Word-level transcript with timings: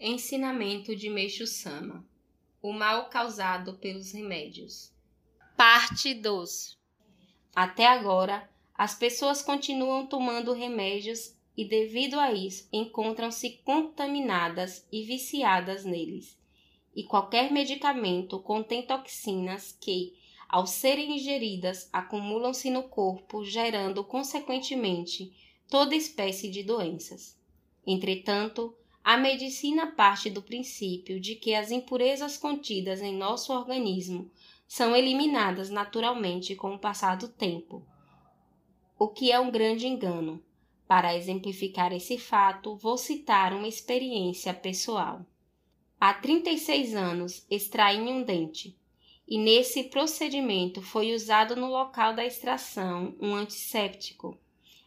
Ensinamento 0.00 0.94
de 0.94 1.08
Meixo 1.08 1.46
Sama 1.46 2.04
O 2.60 2.72
mal 2.72 3.08
causado 3.08 3.74
pelos 3.74 4.10
remédios. 4.10 4.92
Parte 5.56 6.12
2 6.12 6.76
Até 7.54 7.86
agora, 7.86 8.50
as 8.74 8.96
pessoas 8.96 9.40
continuam 9.40 10.04
tomando 10.04 10.52
remédios 10.52 11.36
e, 11.56 11.64
devido 11.64 12.18
a 12.18 12.32
isso, 12.32 12.68
encontram-se 12.72 13.60
contaminadas 13.64 14.84
e 14.90 15.04
viciadas 15.04 15.84
neles. 15.84 16.36
E 16.94 17.04
qualquer 17.04 17.52
medicamento 17.52 18.40
contém 18.40 18.82
toxinas 18.82 19.78
que, 19.80 20.18
ao 20.48 20.66
serem 20.66 21.16
ingeridas, 21.16 21.88
acumulam-se 21.92 22.68
no 22.68 22.82
corpo, 22.82 23.44
gerando, 23.44 24.02
consequentemente, 24.02 25.32
toda 25.68 25.94
espécie 25.94 26.50
de 26.50 26.64
doenças. 26.64 27.38
Entretanto, 27.86 28.76
a 29.04 29.18
medicina 29.18 29.86
parte 29.86 30.30
do 30.30 30.40
princípio 30.40 31.20
de 31.20 31.34
que 31.34 31.54
as 31.54 31.70
impurezas 31.70 32.38
contidas 32.38 33.02
em 33.02 33.14
nosso 33.14 33.52
organismo 33.52 34.30
são 34.66 34.96
eliminadas 34.96 35.68
naturalmente 35.68 36.56
com 36.56 36.74
o 36.74 36.78
passar 36.78 37.18
do 37.18 37.28
tempo, 37.28 37.86
o 38.98 39.08
que 39.08 39.30
é 39.30 39.38
um 39.38 39.50
grande 39.50 39.86
engano. 39.86 40.42
Para 40.88 41.14
exemplificar 41.14 41.92
esse 41.92 42.16
fato, 42.16 42.76
vou 42.76 42.96
citar 42.96 43.52
uma 43.52 43.68
experiência 43.68 44.54
pessoal. 44.54 45.26
Há 46.00 46.14
36 46.14 46.94
anos 46.94 47.46
extraí 47.50 48.00
um 48.00 48.22
dente, 48.22 48.74
e 49.28 49.38
nesse 49.38 49.84
procedimento 49.84 50.80
foi 50.80 51.14
usado 51.14 51.54
no 51.54 51.66
local 51.66 52.14
da 52.14 52.24
extração 52.24 53.14
um 53.20 53.34
antisséptico. 53.34 54.38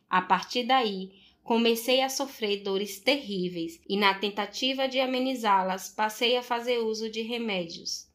A 0.10 0.22
partir 0.22 0.64
daí, 0.64 1.12
comecei 1.48 2.02
a 2.02 2.10
sofrer 2.10 2.62
dores 2.62 3.00
terríveis 3.00 3.80
e, 3.88 3.96
na 3.96 4.14
tentativa 4.14 4.86
de 4.86 5.00
amenizá-las, 5.00 5.88
passei 5.88 6.36
a 6.36 6.44
fazer 6.44 6.80
uso 6.80 7.10
de 7.10 7.22
remédios, 7.22 8.06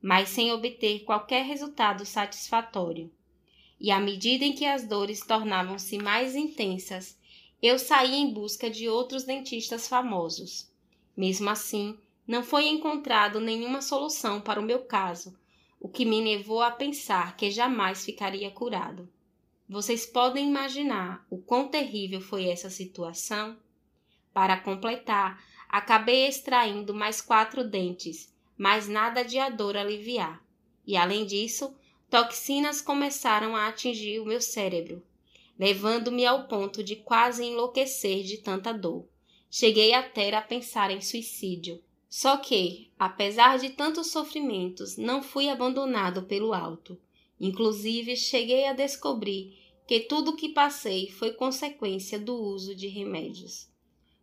mas 0.00 0.30
sem 0.30 0.50
obter 0.52 1.04
qualquer 1.04 1.44
resultado 1.44 2.06
satisfatório. 2.06 3.12
E 3.78 3.90
à 3.90 4.00
medida 4.00 4.42
em 4.46 4.54
que 4.54 4.64
as 4.64 4.88
dores 4.88 5.20
tornavam-se 5.20 5.98
mais 5.98 6.34
intensas, 6.34 7.18
eu 7.60 7.78
saí 7.78 8.14
em 8.14 8.32
busca 8.32 8.70
de 8.70 8.88
outros 8.88 9.22
dentistas 9.22 9.86
famosos. 9.86 10.72
Mesmo 11.14 11.50
assim, 11.50 11.94
não 12.26 12.42
foi 12.42 12.68
encontrado 12.68 13.38
nenhuma 13.38 13.82
solução 13.82 14.40
para 14.40 14.58
o 14.58 14.64
meu 14.64 14.78
caso, 14.78 15.38
o 15.78 15.90
que 15.90 16.06
me 16.06 16.22
levou 16.22 16.62
a 16.62 16.70
pensar 16.70 17.36
que 17.36 17.50
jamais 17.50 18.02
ficaria 18.02 18.50
curado. 18.50 19.06
Vocês 19.68 20.06
podem 20.06 20.48
imaginar 20.48 21.26
o 21.28 21.36
quão 21.36 21.68
terrível 21.68 22.22
foi 22.22 22.46
essa 22.48 22.70
situação? 22.70 23.58
Para 24.32 24.58
completar, 24.58 25.44
acabei 25.68 26.26
extraindo 26.26 26.94
mais 26.94 27.20
quatro 27.20 27.62
dentes, 27.62 28.32
mas 28.56 28.88
nada 28.88 29.22
de 29.22 29.38
a 29.38 29.50
dor 29.50 29.76
aliviar. 29.76 30.42
E 30.86 30.96
além 30.96 31.26
disso, 31.26 31.76
toxinas 32.08 32.80
começaram 32.80 33.54
a 33.54 33.68
atingir 33.68 34.20
o 34.20 34.24
meu 34.24 34.40
cérebro, 34.40 35.02
levando-me 35.58 36.24
ao 36.24 36.48
ponto 36.48 36.82
de 36.82 36.96
quase 36.96 37.44
enlouquecer 37.44 38.22
de 38.22 38.38
tanta 38.38 38.72
dor. 38.72 39.06
Cheguei 39.50 39.92
até 39.92 40.34
a 40.34 40.40
pensar 40.40 40.90
em 40.90 41.02
suicídio. 41.02 41.82
Só 42.08 42.38
que, 42.38 42.90
apesar 42.98 43.58
de 43.58 43.68
tantos 43.68 44.10
sofrimentos, 44.10 44.96
não 44.96 45.22
fui 45.22 45.50
abandonado 45.50 46.22
pelo 46.22 46.54
alto. 46.54 46.98
Inclusive, 47.40 48.16
cheguei 48.16 48.66
a 48.66 48.72
descobrir 48.72 49.56
que 49.86 50.00
tudo 50.00 50.32
o 50.32 50.36
que 50.36 50.50
passei 50.50 51.10
foi 51.10 51.32
consequência 51.32 52.18
do 52.18 52.34
uso 52.34 52.74
de 52.74 52.88
remédios. 52.88 53.68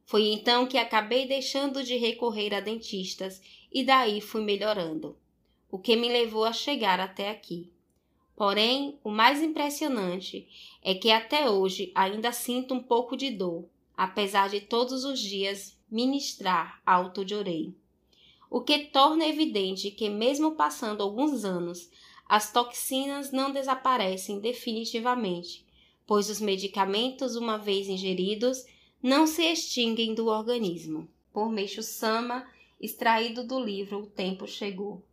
Foi 0.06 0.28
então 0.28 0.68
que 0.68 0.78
acabei 0.78 1.28
deixando 1.28 1.84
de 1.84 1.98
recorrer 1.98 2.54
a 2.54 2.60
dentistas 2.60 3.42
e 3.74 3.84
daí 3.84 4.22
fui 4.22 4.42
melhorando, 4.42 5.18
o 5.72 5.80
que 5.80 5.96
me 5.96 6.08
levou 6.08 6.46
a 6.46 6.54
chegar 6.54 7.00
até 7.00 7.30
aqui. 7.30 7.72
Porém, 8.36 9.00
o 9.04 9.10
mais 9.10 9.42
impressionante 9.42 10.48
é 10.84 10.94
que 10.94 11.10
até 11.10 11.50
hoje 11.50 11.92
ainda 11.96 12.32
sinto 12.32 12.74
um 12.74 12.84
pouco 12.84 13.18
de 13.18 13.32
dor, 13.32 13.68
apesar 13.96 14.50
de 14.50 14.60
todos 14.62 15.06
os 15.06 15.20
dias 15.20 15.76
ministrar 15.90 16.82
alto 16.86 17.24
de 17.24 17.34
orei. 17.34 17.74
O 18.50 18.62
que 18.62 18.86
torna 18.86 19.26
evidente 19.26 19.90
que, 19.90 20.10
mesmo 20.10 20.52
passando 20.52 21.02
alguns 21.02 21.44
anos, 21.44 21.90
as 22.28 22.52
toxinas 22.52 23.32
não 23.32 23.52
desaparecem 23.52 24.40
definitivamente, 24.40 25.66
pois 26.08 26.30
os 26.30 26.42
medicamentos, 26.42 27.36
uma 27.36 27.58
vez 27.58 27.88
ingeridos, 27.88 28.66
não 29.02 29.28
se 29.28 29.44
extinguem 29.44 30.14
do 30.16 30.28
organismo. 30.28 31.08
Por 31.32 31.50
Meixo 31.50 31.84
Sama, 31.84 32.48
extraído 32.82 33.46
do 33.46 33.60
livro 33.60 34.00
O 34.00 34.08
Tempo 34.08 34.48
Chegou. 34.48 35.04